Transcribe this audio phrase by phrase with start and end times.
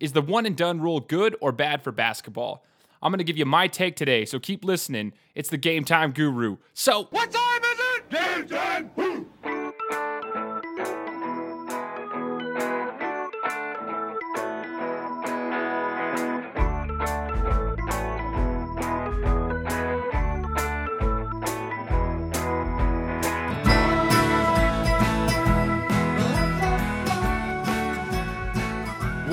[0.00, 2.64] Is the one and done rule good or bad for basketball?
[3.02, 5.12] I'm going to give you my take today, so keep listening.
[5.34, 6.56] It's the Game Time Guru.
[6.74, 8.10] So, What time is it?
[8.10, 8.90] Game time!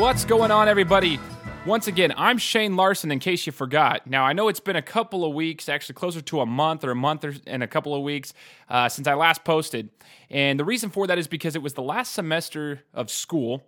[0.05, 1.19] What's going on, everybody?
[1.65, 4.05] Once again, I'm Shane Larson, in case you forgot.
[4.05, 6.91] Now, I know it's been a couple of weeks, actually closer to a month or
[6.91, 8.31] a month or, and a couple of weeks
[8.69, 9.89] uh, since I last posted.
[10.29, 13.63] And the reason for that is because it was the last semester of school.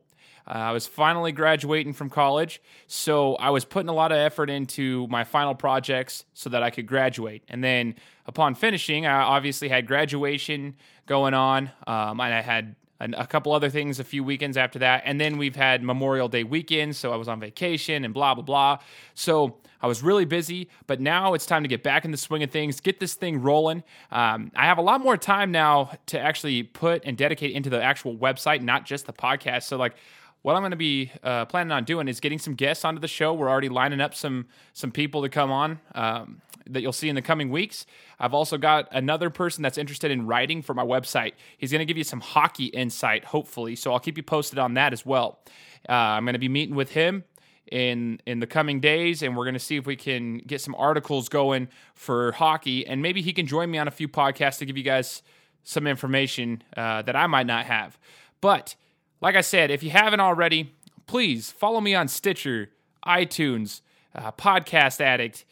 [0.47, 4.51] Uh, I was finally graduating from college, so I was putting a lot of effort
[4.51, 7.45] into my final projects so that I could graduate.
[7.47, 7.95] And then
[8.27, 10.75] upon finishing, I obviously had graduation
[11.07, 14.79] going on, um, and I had and a couple other things a few weekends after
[14.79, 15.03] that.
[15.05, 18.43] And then we've had Memorial Day weekend, so I was on vacation and blah, blah,
[18.43, 18.79] blah.
[19.13, 22.43] So I was really busy, but now it's time to get back in the swing
[22.43, 23.83] of things, get this thing rolling.
[24.11, 27.81] Um, I have a lot more time now to actually put and dedicate into the
[27.81, 29.63] actual website, not just the podcast.
[29.63, 29.95] So, like,
[30.41, 33.07] what I'm going to be uh, planning on doing is getting some guests onto the
[33.07, 33.33] show.
[33.33, 37.15] We're already lining up some some people to come on um, that you'll see in
[37.15, 37.85] the coming weeks.
[38.19, 41.33] I've also got another person that's interested in writing for my website.
[41.57, 43.75] He's going to give you some hockey insight, hopefully.
[43.75, 45.39] So I'll keep you posted on that as well.
[45.87, 47.23] Uh, I'm going to be meeting with him
[47.71, 50.75] in in the coming days and we're going to see if we can get some
[50.75, 54.65] articles going for hockey and maybe he can join me on a few podcasts to
[54.65, 55.21] give you guys
[55.63, 57.99] some information uh, that i might not have
[58.41, 58.75] but
[59.21, 60.73] like i said if you haven't already
[61.07, 62.69] please follow me on stitcher
[63.05, 63.81] itunes
[64.15, 65.43] uh, podcast addict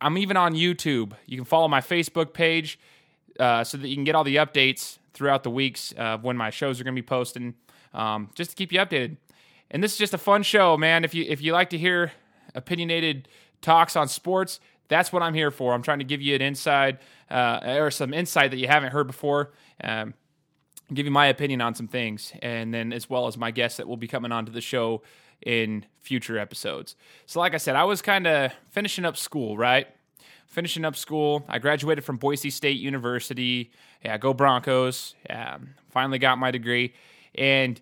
[0.00, 2.78] i'm even on youtube you can follow my facebook page
[3.38, 6.50] uh, so that you can get all the updates throughout the weeks of when my
[6.50, 7.54] shows are going to be posting
[7.94, 9.16] um, just to keep you updated
[9.70, 11.04] and this is just a fun show, man.
[11.04, 12.12] If you if you like to hear
[12.54, 13.28] opinionated
[13.62, 15.72] talks on sports, that's what I'm here for.
[15.72, 16.98] I'm trying to give you an inside
[17.30, 19.52] uh, or some insight that you haven't heard before.
[19.82, 20.14] Um,
[20.92, 23.86] give you my opinion on some things, and then as well as my guests that
[23.86, 25.02] will be coming onto the show
[25.42, 26.96] in future episodes.
[27.26, 29.86] So, like I said, I was kind of finishing up school, right?
[30.46, 31.44] Finishing up school.
[31.48, 33.70] I graduated from Boise State University.
[34.04, 35.14] Yeah, go Broncos.
[35.28, 35.58] Yeah,
[35.90, 36.94] finally got my degree,
[37.34, 37.80] and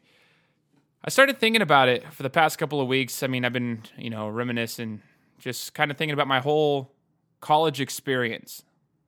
[1.05, 3.23] I started thinking about it for the past couple of weeks.
[3.23, 5.01] I mean, I've been, you know, reminiscing,
[5.39, 6.93] just kind of thinking about my whole
[7.41, 8.63] college experience.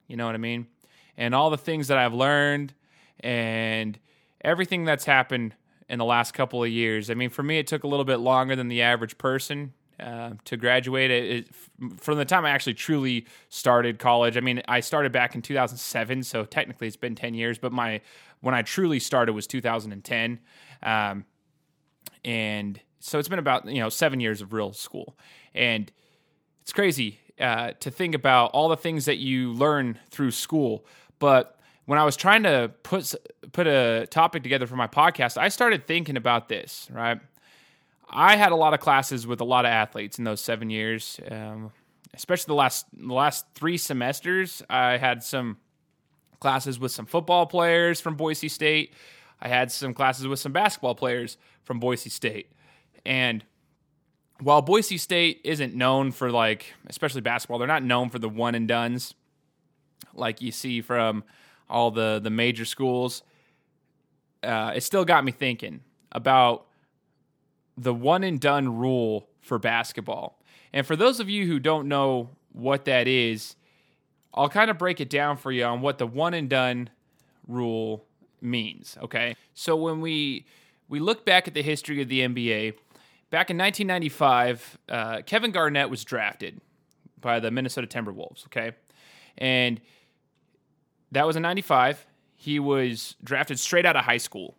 [0.07, 0.67] You know what I mean?
[1.17, 2.73] And all the things that I've learned
[3.21, 3.99] and
[4.41, 5.55] everything that's happened
[5.91, 7.11] in the last couple of years.
[7.11, 10.31] I mean, for me, it took a little bit longer than the average person uh,
[10.47, 11.11] to graduate.
[11.11, 15.35] It, it, from the time I actually truly started college, I mean, I started back
[15.35, 18.01] in 2007, so technically it's been 10 years, but my
[18.41, 20.39] when I truly started was 2010.
[20.83, 21.27] Um,
[22.25, 25.17] and so it's been about you know seven years of real school
[25.55, 25.91] and
[26.63, 30.85] it's crazy uh, to think about all the things that you learn through school
[31.19, 31.59] but
[31.91, 33.15] when i was trying to put
[33.53, 37.19] put a topic together for my podcast i started thinking about this right?
[38.13, 41.21] I had a lot of classes with a lot of athletes in those seven years
[41.31, 41.73] um,
[42.15, 44.63] especially the last the last three semesters.
[44.69, 45.59] I had some
[46.41, 48.95] classes with some football players from boise state.
[49.41, 52.53] I had some classes with some basketball players from Boise State.
[53.07, 53.45] And
[54.41, 58.55] while Boise State isn't known for like, especially basketball, they're not known for the one
[58.55, 59.15] and duns
[60.13, 61.25] like you see from
[61.71, 63.23] all the the major schools.
[64.43, 65.81] Uh, it still got me thinking
[66.13, 66.67] about
[67.77, 70.41] the one and done rule for basketball.
[70.73, 73.57] And for those of you who don't know what that is,
[74.35, 76.91] I'll kind of break it down for you on what the one and done
[77.47, 78.05] rule
[78.41, 78.97] means.
[79.03, 80.47] Okay, so when we
[80.89, 82.75] we look back at the history of the NBA,
[83.31, 86.61] back in 1995, uh, Kevin Garnett was drafted
[87.21, 88.47] by the Minnesota Timberwolves.
[88.47, 88.73] Okay,
[89.39, 89.81] and
[91.13, 92.07] that was in '95.
[92.37, 94.57] He was drafted straight out of high school,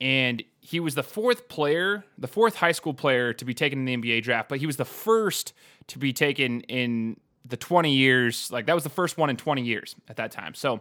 [0.00, 4.02] and he was the fourth player, the fourth high school player to be taken in
[4.02, 5.52] the NBA draft, but he was the first
[5.88, 8.50] to be taken in the 20 years.
[8.52, 10.54] Like that was the first one in 20 years at that time.
[10.54, 10.80] So,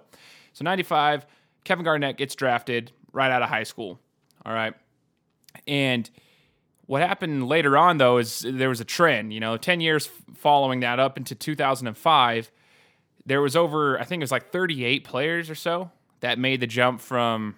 [0.54, 1.26] so 95.
[1.64, 4.00] Kevin Garnett gets drafted right out of high school.
[4.46, 4.74] All right.
[5.68, 6.10] And
[6.86, 9.34] what happened later on, though, is there was a trend.
[9.34, 12.52] You know, 10 years following that up into 2005,
[13.28, 15.92] there was over, I think it was like 38 players or so
[16.22, 17.56] that made the jump from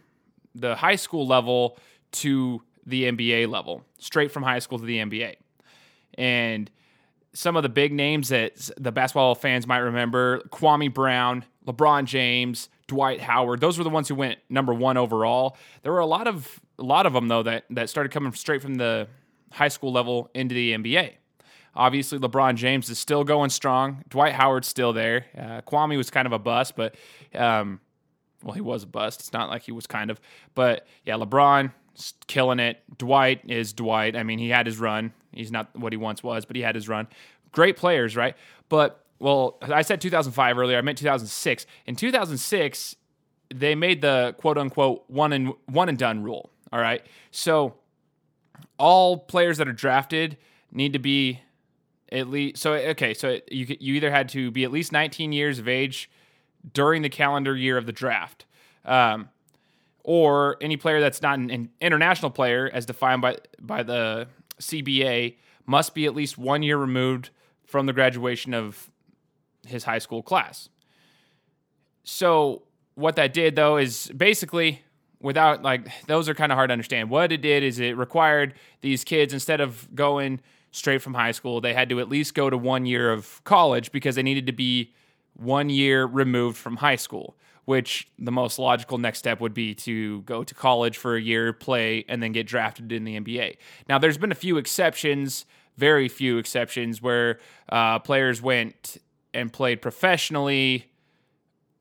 [0.56, 1.78] the high school level
[2.12, 5.36] to the NBA level, straight from high school to the NBA.
[6.16, 6.70] And
[7.34, 12.68] some of the big names that the basketball fans might remember Kwame Brown, LeBron James,
[12.88, 13.62] Dwight Howard.
[13.62, 15.56] Those were the ones who went number one overall.
[15.84, 18.64] There were a lot of a lot of them though that that started coming straight
[18.64, 19.08] from the
[19.52, 21.14] high school level into the NBA.
[21.80, 24.04] Obviously, LeBron James is still going strong.
[24.10, 25.28] Dwight Howard's still there.
[25.34, 26.96] Uh, Kwame was kind of a bust, but
[27.34, 27.80] um,
[28.44, 29.22] well, he was a bust.
[29.22, 30.20] It's not like he was kind of,
[30.56, 31.72] but yeah, LeBron
[32.28, 32.84] killing it.
[32.98, 34.18] Dwight is Dwight.
[34.18, 35.14] I mean, he had his run.
[35.32, 37.08] He's not what he once was, but he had his run.
[37.54, 38.36] Great players, right?
[38.68, 40.78] But well, I said 2005 earlier.
[40.78, 41.66] I meant 2006.
[41.86, 42.96] In 2006,
[43.56, 46.50] they made the quote unquote one and one and done rule.
[46.74, 47.76] All right, so
[48.78, 50.36] all players that are drafted
[50.74, 51.40] need to be
[52.12, 53.14] at least so okay.
[53.14, 56.10] So you you either had to be at least 19 years of age
[56.74, 58.46] during the calendar year of the draft.
[58.86, 59.30] Um,
[60.04, 64.28] or any player that's not an, international player, as defined by by the
[64.60, 65.36] CBA,
[65.66, 67.30] must be at least one year removed
[67.66, 68.90] from the graduation of
[69.68, 70.70] his high school class.
[72.04, 72.64] So
[72.96, 74.82] what that did though is basically
[75.22, 77.10] without like those are kind of hard to understand.
[77.10, 80.42] What it did is it required these kids instead of going
[80.72, 83.92] straight from high school, they had to at least go to one year of college
[83.92, 84.94] because they needed to be
[85.34, 87.36] one year removed from high school,
[87.66, 91.54] which the most logical next step would be to go to college for a year,
[91.54, 93.58] play, and then get drafted in the NBA.
[93.88, 95.46] Now, there's been a few exceptions,
[95.78, 97.40] very few exceptions, where
[97.70, 98.98] uh, players went
[99.34, 100.92] and played professionally,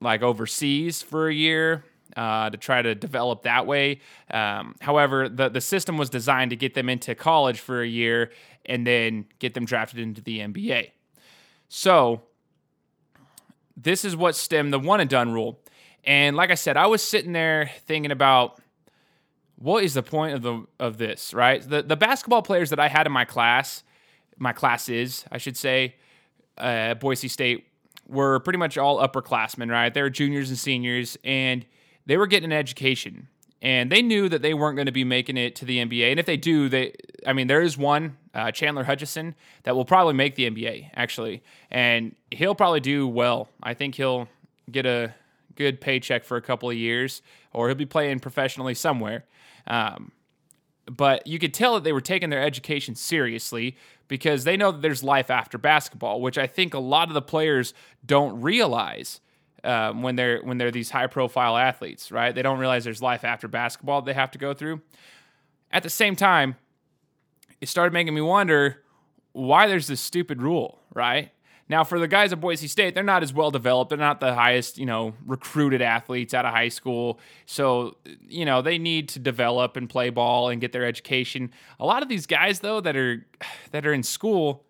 [0.00, 1.84] like overseas for a year.
[2.18, 4.00] Uh, to try to develop that way.
[4.32, 8.32] Um, however, the, the system was designed to get them into college for a year
[8.66, 10.90] and then get them drafted into the NBA.
[11.68, 12.22] So,
[13.76, 15.60] this is what stemmed the one and done rule.
[16.02, 18.60] And like I said, I was sitting there thinking about
[19.54, 21.62] what is the point of the of this, right?
[21.62, 23.84] The the basketball players that I had in my class,
[24.38, 25.94] my classes, I should say,
[26.56, 27.68] uh, Boise State
[28.08, 29.94] were pretty much all upperclassmen, right?
[29.94, 31.64] They were juniors and seniors, and
[32.08, 33.28] they were getting an education,
[33.60, 36.10] and they knew that they weren't going to be making it to the NBA.
[36.10, 36.94] And if they do, they,
[37.26, 39.34] I mean, there is one uh, Chandler Hutchison
[39.64, 43.48] that will probably make the NBA actually, and he'll probably do well.
[43.62, 44.26] I think he'll
[44.70, 45.14] get a
[45.54, 47.20] good paycheck for a couple of years,
[47.52, 49.24] or he'll be playing professionally somewhere.
[49.66, 50.12] Um,
[50.86, 53.76] but you could tell that they were taking their education seriously
[54.06, 57.20] because they know that there's life after basketball, which I think a lot of the
[57.20, 57.74] players
[58.06, 59.20] don't realize.
[59.64, 62.32] Um, when they're when they're these high profile athletes, right?
[62.32, 64.82] They don't realize there's life after basketball they have to go through.
[65.72, 66.54] At the same time,
[67.60, 68.84] it started making me wonder
[69.32, 71.32] why there's this stupid rule, right?
[71.68, 73.90] Now, for the guys at Boise State, they're not as well developed.
[73.90, 77.20] They're not the highest, you know, recruited athletes out of high school.
[77.44, 77.96] So,
[78.26, 81.50] you know, they need to develop and play ball and get their education.
[81.78, 83.26] A lot of these guys, though, that are
[83.72, 84.64] that are in school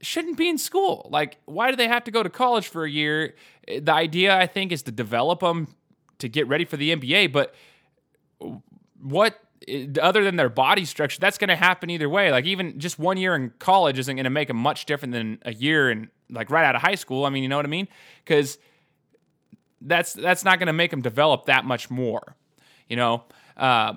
[0.00, 1.08] shouldn't be in school.
[1.10, 3.34] Like, why do they have to go to college for a year?
[3.68, 5.74] The idea, I think, is to develop them
[6.18, 7.32] to get ready for the NBA.
[7.32, 7.54] But
[9.00, 9.40] what
[10.00, 12.30] other than their body structure, that's going to happen either way.
[12.30, 15.38] Like even just one year in college isn't going to make them much different than
[15.42, 17.24] a year and like right out of high school.
[17.24, 17.88] I mean, you know what I mean?
[18.24, 18.58] Because
[19.80, 22.36] that's that's not going to make them develop that much more.
[22.88, 23.24] You know,
[23.56, 23.94] uh,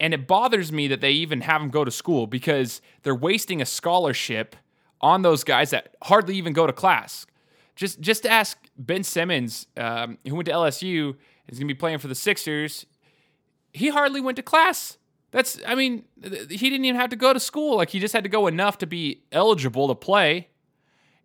[0.00, 3.62] and it bothers me that they even have them go to school because they're wasting
[3.62, 4.56] a scholarship
[5.00, 7.26] on those guys that hardly even go to class.
[7.74, 11.16] Just just ask Ben Simmons, um, who went to LSU,
[11.48, 12.86] is going to be playing for the Sixers.
[13.72, 14.98] He hardly went to class
[15.32, 17.76] that's, I mean, he didn't even have to go to school.
[17.76, 20.48] Like, he just had to go enough to be eligible to play.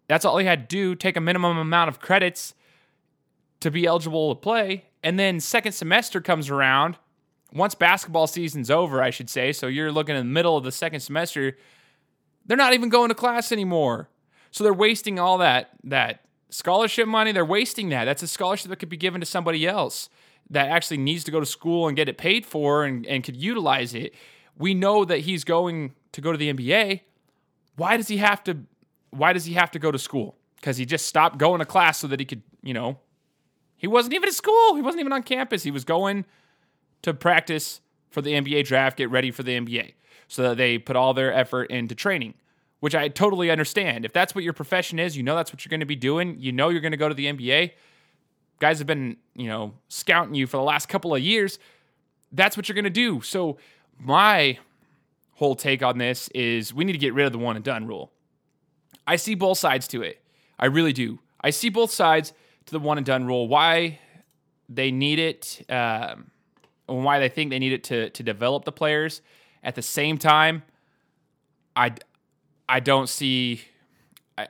[0.07, 2.55] That's all he had to do take a minimum amount of credits
[3.59, 4.85] to be eligible to play.
[5.03, 6.97] And then, second semester comes around.
[7.53, 10.71] Once basketball season's over, I should say, so you're looking in the middle of the
[10.71, 11.57] second semester,
[12.45, 14.09] they're not even going to class anymore.
[14.51, 17.31] So they're wasting all that that scholarship money.
[17.31, 18.05] They're wasting that.
[18.05, 20.09] That's a scholarship that could be given to somebody else
[20.49, 23.35] that actually needs to go to school and get it paid for and, and could
[23.35, 24.13] utilize it.
[24.57, 27.01] We know that he's going to go to the NBA.
[27.75, 28.59] Why does he have to
[29.11, 30.35] why does he have to go to school?
[30.55, 32.99] Because he just stopped going to class so that he could, you know,
[33.77, 34.75] he wasn't even at school.
[34.75, 35.63] He wasn't even on campus.
[35.63, 36.25] He was going
[37.03, 39.93] to practice for the NBA draft, get ready for the NBA.
[40.27, 42.33] So that they put all their effort into training,
[42.79, 44.05] which I totally understand.
[44.05, 46.37] If that's what your profession is, you know that's what you're going to be doing.
[46.39, 47.71] You know you're going to go to the NBA
[48.59, 51.59] guys have been, you know, scouting you for the last couple of years,
[52.31, 53.21] that's what you're going to do.
[53.21, 53.57] So,
[53.99, 54.59] my
[55.35, 57.87] whole take on this is we need to get rid of the one and done
[57.87, 58.11] rule.
[59.05, 60.21] I see both sides to it.
[60.59, 61.19] I really do.
[61.41, 62.33] I see both sides
[62.65, 63.47] to the one and done rule.
[63.47, 63.99] Why
[64.69, 66.31] they need it, um,
[66.89, 69.21] and why they think they need it to to develop the players.
[69.63, 70.63] At the same time,
[71.75, 71.93] I
[72.69, 73.61] I don't see
[74.37, 74.47] I,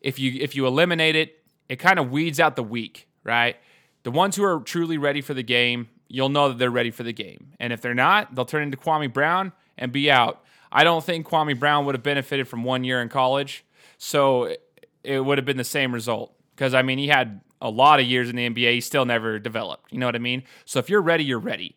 [0.00, 3.56] if you if you eliminate it, it kind of weeds out the weak right?
[4.04, 7.02] The ones who are truly ready for the game, you'll know that they're ready for
[7.02, 7.52] the game.
[7.58, 10.42] And if they're not, they'll turn into Kwame Brown and be out.
[10.70, 13.64] I don't think Kwame Brown would have benefited from one year in college.
[13.98, 14.54] So
[15.02, 16.32] it would have been the same result.
[16.54, 18.74] Because, I mean, he had a lot of years in the NBA.
[18.74, 19.92] He still never developed.
[19.92, 20.44] You know what I mean?
[20.64, 21.76] So if you're ready, you're ready.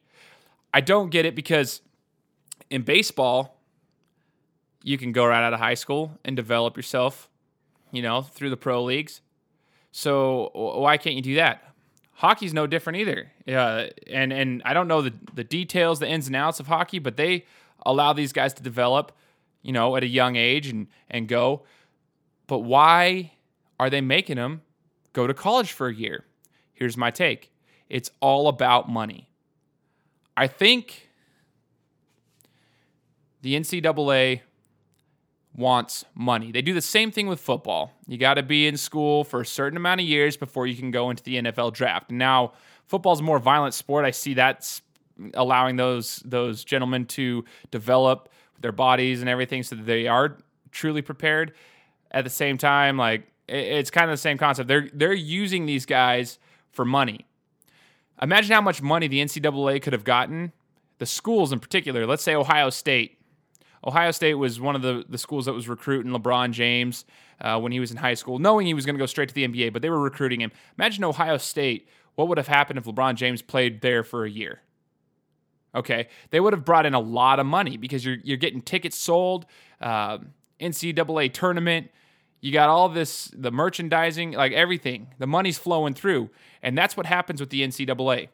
[0.72, 1.82] I don't get it because
[2.70, 3.59] in baseball,
[4.84, 7.30] you can go right out of high school and develop yourself,
[7.92, 9.22] you know, through the pro leagues.
[9.92, 11.64] So why can't you do that?
[12.14, 13.32] Hockey's no different either.
[13.48, 17.00] Uh, and and I don't know the the details, the ins and outs of hockey,
[17.00, 17.46] but they
[17.86, 19.12] allow these guys to develop,
[19.62, 21.64] you know, at a young age and and go.
[22.48, 23.34] But why
[23.80, 24.62] are they making them
[25.14, 26.26] go to college for a year?
[26.74, 27.52] Here's my take.
[27.90, 29.30] It's all about money.
[30.36, 31.10] I think
[33.42, 34.42] the NCAA
[35.60, 36.52] wants money.
[36.52, 37.92] They do the same thing with football.
[38.08, 40.90] You got to be in school for a certain amount of years before you can
[40.90, 42.10] go into the NFL draft.
[42.10, 42.54] Now,
[42.88, 44.06] football's a more violent sport.
[44.06, 44.82] I see that's
[45.34, 48.30] allowing those those gentlemen to develop
[48.62, 50.38] their bodies and everything so that they are
[50.72, 51.54] truly prepared.
[52.12, 54.68] At the same time, like it's kind of the same concept.
[54.68, 56.40] They're they're using these guys
[56.72, 57.28] for money.
[58.22, 60.54] Imagine how much money the NCAA could have gotten.
[60.98, 63.19] The schools in particular, let's say Ohio State
[63.86, 67.06] Ohio State was one of the, the schools that was recruiting LeBron James
[67.42, 69.36] uh, when he was in high school, knowing he was going to go straight to
[69.36, 70.52] the NBA, but they were recruiting him.
[70.78, 71.88] Imagine Ohio State.
[72.16, 74.62] What would have happened if LeBron James played there for a year?
[75.74, 78.98] Okay, they would have brought in a lot of money because you're you're getting tickets
[78.98, 79.46] sold,
[79.80, 80.18] uh,
[80.60, 81.92] NCAA tournament.
[82.42, 85.14] You got all this, the merchandising, like everything.
[85.20, 86.32] The money's flowing through,
[86.64, 88.30] and that's what happens with the NCAA.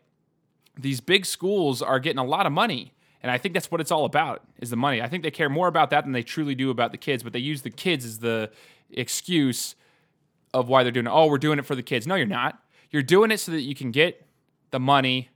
[0.79, 2.93] These big schools are getting a lot of money
[3.25, 5.01] and I think that's what it's all about is the money.
[5.01, 7.33] I think they care more about that than they truly do about the kids, but
[7.33, 8.51] they use the kids as the
[8.91, 9.73] excuse
[10.53, 11.11] of why they're doing it.
[11.11, 12.05] Oh, we're doing it for the kids.
[12.05, 12.59] No, you're not.
[12.91, 14.27] You're doing it so that you can get
[14.69, 15.29] the money.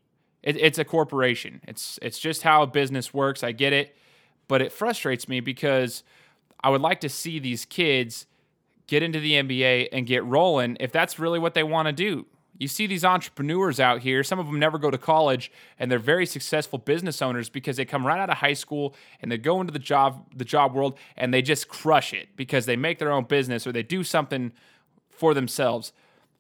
[0.44, 1.62] It, it's a corporation.
[1.68, 3.44] It's it's just how business works.
[3.44, 3.98] I get it,
[4.48, 6.04] but it frustrates me because
[6.64, 8.28] I would like to see these kids
[8.86, 12.28] get into the NBA and get rolling if that's really what they want to do.
[12.60, 15.50] You see these entrepreneurs out here, some of them never go to college
[15.80, 19.32] and they're very successful business owners because they come right out of high school and
[19.32, 22.76] they go into the job the job world and they just crush it because they
[22.76, 24.52] make their own business or they do something
[25.10, 25.94] for themselves.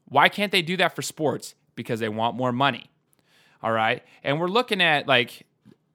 [0.10, 1.56] Why can't they do that for sports?
[1.76, 2.90] Because they want more money.
[3.64, 4.04] All right?
[4.22, 5.46] And we're looking at like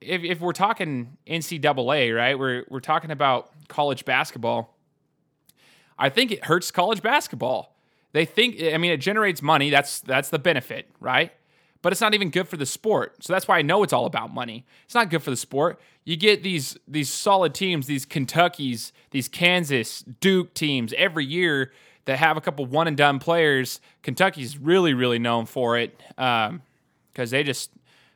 [0.01, 2.37] if, if we're talking NCAA, right?
[2.37, 4.75] We're we're talking about college basketball.
[5.99, 7.74] I think it hurts college basketball
[8.15, 9.69] they think I mean it generates money.
[9.69, 11.33] That's that's the benefit, right?
[11.81, 13.21] But it's not even good for the sport.
[13.21, 14.65] So that's why I know it's all about money.
[14.85, 15.81] It's not good for the sport.
[16.05, 21.73] You get these these solid teams, these Kentuckies, these Kansas, Duke teams every year
[22.05, 23.81] that have a couple one and done players.
[24.01, 26.61] Kentucky's really really known for it because um,
[27.15, 27.69] they just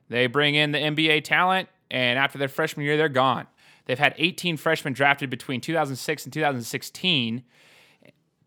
[0.07, 3.47] they bring in the NBA talent, and after their freshman year, they're gone.
[3.83, 7.43] They've had 18 freshmen drafted between 2006 and 2016,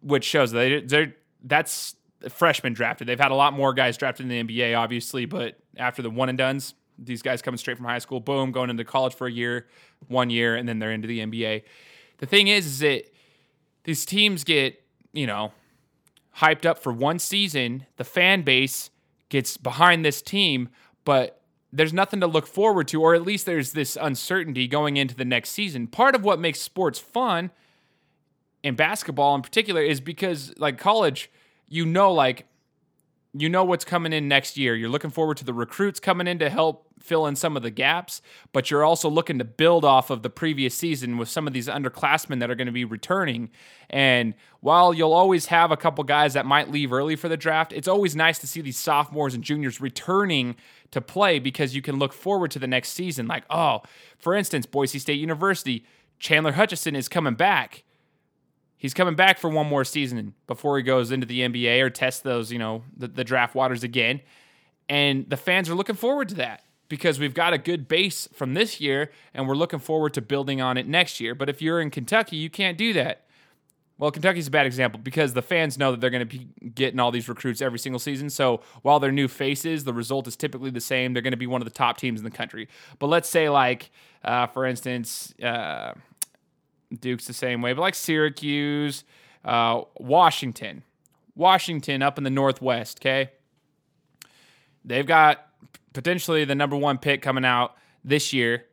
[0.01, 1.15] which shows that they, they're
[1.45, 1.97] that's
[2.29, 3.07] freshman drafted.
[3.07, 6.29] They've had a lot more guys drafted in the NBA, obviously, but after the one
[6.29, 9.33] and duns, these guys coming straight from high school, boom, going into college for a
[9.33, 9.67] year,
[10.09, 11.63] one year, and then they're into the NBA.
[12.19, 13.05] The thing is, is that
[13.85, 14.83] these teams get,
[15.13, 15.53] you know,
[16.37, 17.87] hyped up for one season.
[17.97, 18.91] The fan base
[19.29, 20.69] gets behind this team,
[21.05, 21.41] but
[21.73, 25.25] there's nothing to look forward to, or at least there's this uncertainty going into the
[25.25, 25.87] next season.
[25.87, 27.51] Part of what makes sports fun
[28.63, 31.31] in basketball in particular is because like college,
[31.69, 32.47] you know, like
[33.35, 34.75] you know what's coming in next year.
[34.75, 37.71] You're looking forward to the recruits coming in to help fill in some of the
[37.71, 38.21] gaps,
[38.53, 41.67] but you're also looking to build off of the previous season with some of these
[41.67, 43.51] underclassmen that are going to be returning.
[43.89, 47.73] And while you'll always have a couple guys that might leave early for the draft,
[47.73, 50.55] it's always nice to see these sophomores and juniors returning
[50.91, 53.27] to play because you can look forward to the next season.
[53.27, 53.83] Like, oh,
[54.19, 55.85] for instance, Boise State University,
[56.19, 57.83] Chandler Hutchison is coming back
[58.83, 62.21] he's coming back for one more season before he goes into the NBA or tests
[62.21, 64.21] those, you know, the, the, draft waters again.
[64.89, 68.55] And the fans are looking forward to that because we've got a good base from
[68.55, 71.33] this year and we're looking forward to building on it next year.
[71.33, 73.25] But if you're in Kentucky, you can't do that.
[73.99, 76.99] Well, Kentucky's a bad example because the fans know that they're going to be getting
[76.99, 78.31] all these recruits every single season.
[78.31, 81.13] So while they're new faces, the result is typically the same.
[81.13, 82.67] They're going to be one of the top teams in the country.
[82.99, 83.93] But let's say, like,
[84.25, 85.93] uh, for instance, uh,
[87.01, 89.05] Duke's the same way, but like Syracuse,
[89.45, 90.83] uh, Washington,
[91.35, 93.31] Washington up in the Northwest, okay?
[94.85, 95.47] They've got
[95.93, 98.67] potentially the number one pick coming out this year.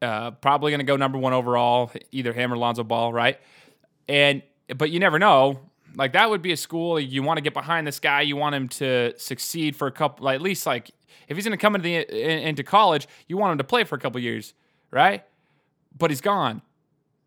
[0.00, 3.38] Uh, probably going to go number one overall, either him or Lonzo Ball, right?
[4.08, 4.42] And
[4.76, 5.60] but you never know.
[5.94, 8.22] Like that would be a school you want to get behind this guy.
[8.22, 10.90] You want him to succeed for a couple, like, at least like
[11.28, 13.94] if he's going to come into the into college, you want him to play for
[13.94, 14.54] a couple years,
[14.90, 15.24] right?
[15.98, 16.62] but he's gone.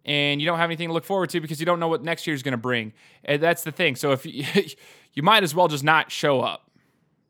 [0.05, 2.27] And you don't have anything to look forward to because you don't know what next
[2.27, 2.93] year's going to bring.
[3.23, 3.95] And that's the thing.
[3.95, 4.45] So if you,
[5.13, 6.69] you might as well just not show up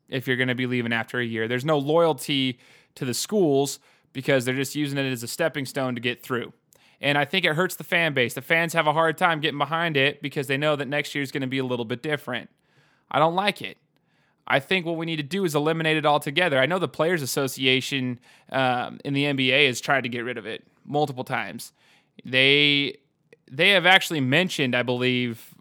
[0.08, 1.48] if you're going to be leaving after a year.
[1.48, 2.58] There's no loyalty
[2.96, 3.78] to the schools
[4.12, 6.52] because they're just using it as a stepping stone to get through.
[7.00, 8.34] And I think it hurts the fan base.
[8.34, 11.22] The fans have a hard time getting behind it because they know that next year
[11.22, 12.48] is going to be a little bit different.
[13.10, 13.76] I don't like it.
[14.46, 16.58] I think what we need to do is eliminate it altogether.
[16.58, 20.46] I know the Players Association um, in the NBA has tried to get rid of
[20.46, 21.72] it multiple times.
[22.24, 22.98] They
[23.50, 25.54] they have actually mentioned, I believe,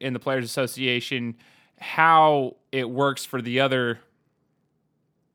[0.00, 1.36] in the Players Association
[1.78, 4.00] how it works for the other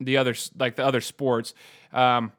[0.00, 1.54] the other like the other sports.
[1.92, 2.32] Um,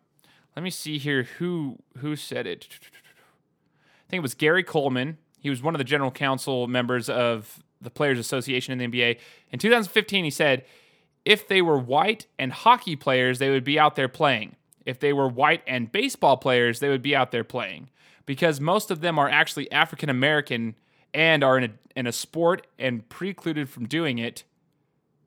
[0.56, 2.68] let me see here who who said it.
[2.72, 5.16] I think it was Gary Kohlman.
[5.40, 9.18] He was one of the general council members of the Players Association in the NBA.
[9.52, 10.66] In 2015, he said,
[11.26, 14.56] if they were white and hockey players, they would be out there playing.
[14.86, 17.90] If they were white and baseball players, they would be out there playing
[18.32, 20.74] because most of them are actually African American
[21.14, 24.46] and are in a, in a sport and precluded from doing it.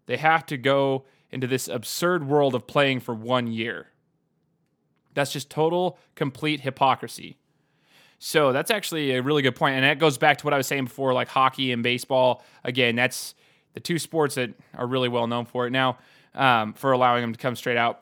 [0.07, 3.89] They have to go into this absurd world of playing for one year.
[5.13, 7.37] That's just total, complete hypocrisy.
[8.19, 10.67] So that's actually a really good point, and that goes back to what I was
[10.67, 12.43] saying before, like hockey and baseball.
[12.65, 13.35] Again, that's
[13.75, 15.99] the two sports that are really well known for it now,
[16.35, 18.01] um, for allowing them to come straight out.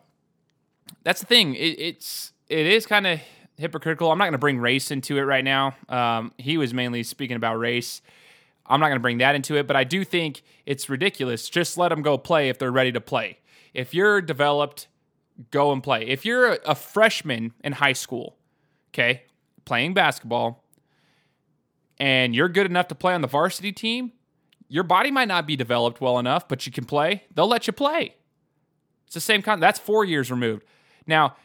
[1.03, 1.57] That's the thing.
[1.57, 3.19] It, it's it is kind of
[3.59, 4.11] hypocritical.
[4.11, 5.75] I'm not going to bring race into it right now.
[5.89, 8.03] Um, he was mainly speaking about race.
[8.67, 11.49] I'm not going to bring that into it, but I do think it's ridiculous.
[11.49, 13.39] Just let them go play if they're ready to play.
[13.75, 14.89] If you're developed,
[15.51, 16.07] go and play.
[16.07, 18.37] If you're a freshman in high school,
[18.91, 19.23] okay,
[19.65, 20.65] playing basketball,
[21.99, 24.13] and you're good enough to play on the varsity team,
[24.69, 27.25] your body might not be developed well enough, but you can play.
[27.35, 28.15] They'll let you play.
[29.07, 29.63] It's the same kind.
[29.63, 30.65] That's four years removed.
[31.07, 31.37] Now,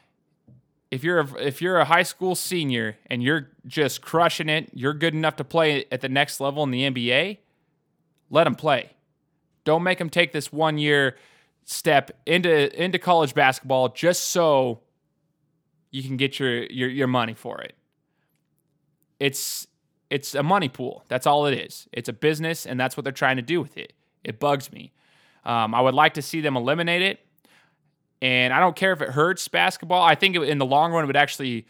[0.89, 4.94] if you're a, if you're a high school senior and you're just crushing it, you're
[4.94, 7.39] good enough to play at the next level in the NBA.
[8.30, 8.91] Let them play.
[9.63, 11.17] Don't make them take this one year
[11.65, 14.80] step into into college basketball just so
[15.91, 17.76] you can get your your, your money for it.
[19.19, 19.67] It's
[20.10, 21.04] it's a money pool.
[21.10, 21.88] That's all it is.
[21.91, 23.93] It's a business, and that's what they're trying to do with it.
[24.23, 24.93] It bugs me.
[25.43, 27.19] Um, I would like to see them eliminate it,
[28.21, 30.01] and I don't care if it hurts basketball.
[30.01, 31.67] I think in the long run, it would actually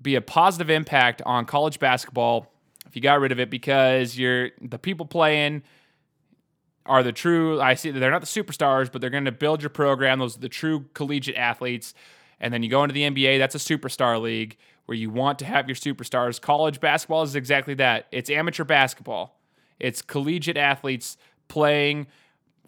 [0.00, 2.50] be a positive impact on college basketball
[2.86, 5.62] if you got rid of it because you're the people playing
[6.86, 7.60] are the true.
[7.60, 10.18] I see they're not the superstars, but they're going to build your program.
[10.18, 11.94] Those are the true collegiate athletes.
[12.40, 13.38] And then you go into the NBA.
[13.38, 16.40] That's a superstar league where you want to have your superstars.
[16.40, 18.06] College basketball is exactly that.
[18.10, 19.38] It's amateur basketball.
[19.78, 21.16] It's collegiate athletes
[21.48, 22.06] playing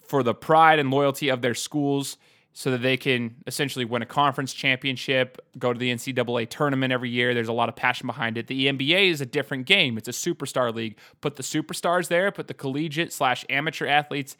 [0.06, 2.16] for the pride and loyalty of their schools
[2.52, 7.08] so that they can essentially win a conference championship, go to the NCAA tournament every
[7.08, 7.32] year.
[7.32, 8.46] There's a lot of passion behind it.
[8.46, 9.96] The NBA is a different game.
[9.96, 10.98] It's a superstar league.
[11.20, 14.36] Put the superstars there, put the collegiate slash amateur athletes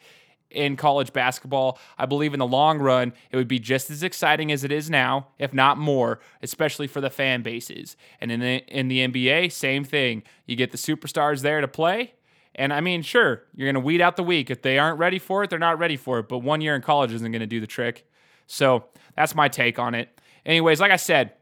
[0.51, 1.79] in college basketball.
[1.97, 4.89] I believe in the long run, it would be just as exciting as it is
[4.89, 7.97] now, if not more, especially for the fan bases.
[8.21, 10.23] And in the, in the NBA, same thing.
[10.45, 12.13] You get the superstars there to play.
[12.55, 14.49] And I mean, sure, you're going to weed out the weak.
[14.49, 16.27] If they aren't ready for it, they're not ready for it.
[16.27, 18.07] But one year in college isn't going to do the trick.
[18.47, 18.85] So
[19.15, 20.19] that's my take on it.
[20.45, 21.33] Anyways, like I said,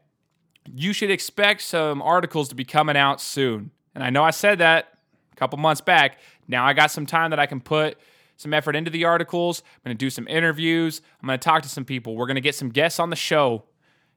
[0.74, 3.72] you should expect some articles to be coming out soon.
[3.94, 4.98] And I know I said that
[5.32, 6.18] a couple months back.
[6.48, 7.98] Now I got some time that I can put
[8.36, 9.62] some effort into the articles.
[9.76, 11.02] I'm going to do some interviews.
[11.20, 12.16] I'm going to talk to some people.
[12.16, 13.64] We're going to get some guests on the show.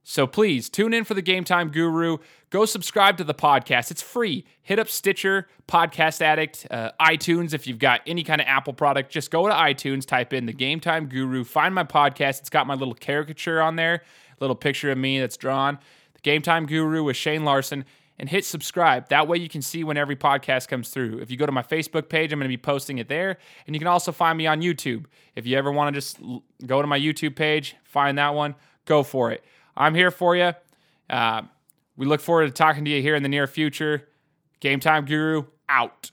[0.07, 2.19] So please tune in for the Game Time Guru.
[2.51, 3.89] Go subscribe to the podcast.
[3.89, 4.45] It's free.
[4.61, 7.55] Hit up Stitcher, Podcast Addict, uh, iTunes.
[7.55, 10.53] If you've got any kind of Apple product, just go to iTunes, type in the
[10.53, 12.39] Game Time Guru, find my podcast.
[12.39, 14.03] It's got my little caricature on there,
[14.39, 15.79] little picture of me that's drawn.
[16.13, 17.83] The Game Time Guru with Shane Larson
[18.19, 19.09] and hit subscribe.
[19.09, 21.17] That way you can see when every podcast comes through.
[21.17, 23.39] If you go to my Facebook page, I'm going to be posting it there.
[23.65, 25.05] And you can also find me on YouTube.
[25.35, 26.19] If you ever want to just
[26.63, 28.53] go to my YouTube page, find that one,
[28.85, 29.43] go for it.
[29.77, 30.53] I'm here for you.
[31.09, 31.43] Uh,
[31.97, 34.07] we look forward to talking to you here in the near future.
[34.59, 36.11] Game Time Guru out.